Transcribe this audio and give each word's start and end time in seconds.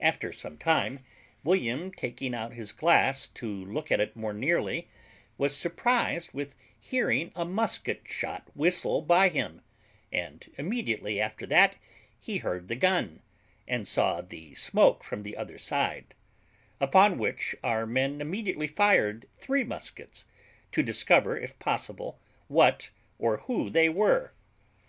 After 0.00 0.32
some 0.32 0.58
time, 0.58 0.98
William, 1.44 1.92
taking 1.92 2.34
out 2.34 2.54
his 2.54 2.72
glass 2.72 3.28
to 3.28 3.46
look 3.66 3.92
at 3.92 4.00
it 4.00 4.16
more 4.16 4.32
nearly, 4.32 4.88
was 5.38 5.56
surprised 5.56 6.32
with 6.34 6.56
hearing 6.76 7.30
a 7.36 7.44
musket 7.44 8.02
shot 8.04 8.48
whistle 8.56 9.00
by 9.00 9.28
him, 9.28 9.62
and 10.12 10.50
immediately 10.58 11.20
after 11.20 11.46
that 11.46 11.76
he 12.18 12.38
heard 12.38 12.66
the 12.66 12.74
gun, 12.74 13.22
and 13.68 13.86
saw 13.86 14.20
the 14.20 14.56
smoke 14.56 15.04
from 15.04 15.22
the 15.22 15.36
other 15.36 15.56
side; 15.56 16.16
upon 16.80 17.16
which 17.16 17.54
our 17.62 17.86
men 17.86 18.20
immediately 18.20 18.66
fired 18.66 19.26
three 19.38 19.62
muskets, 19.62 20.24
to 20.72 20.82
discover, 20.82 21.36
if 21.38 21.56
possible, 21.60 22.18
what 22.48 22.90
or 23.20 23.36
who 23.36 23.70
they 23.70 23.88
were. 23.88 24.32